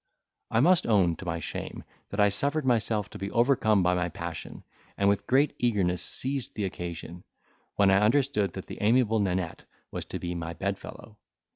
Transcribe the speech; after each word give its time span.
I 0.49 0.61
must 0.61 0.87
own 0.87 1.15
to 1.17 1.25
my 1.25 1.37
shame, 1.37 1.83
that 2.09 2.19
I 2.19 2.29
suffered 2.29 2.65
myself 2.65 3.07
to 3.11 3.19
be 3.19 3.29
overcome 3.29 3.83
by 3.83 3.93
my 3.93 4.09
passion, 4.09 4.63
and 4.97 5.07
with 5.07 5.27
great 5.27 5.53
eagerness 5.59 6.01
seized 6.01 6.55
the 6.55 6.65
occasion, 6.65 7.23
when 7.75 7.91
I 7.91 7.99
understood 7.99 8.53
that 8.53 8.65
the 8.65 8.81
amiable 8.81 9.19
Nanette 9.19 9.65
was 9.91 10.05
to 10.05 10.17
be 10.17 10.33
my 10.33 10.53
bedfellow. 10.53 11.19